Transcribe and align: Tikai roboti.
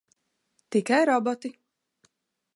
Tikai 0.69 1.03
roboti. 1.09 1.49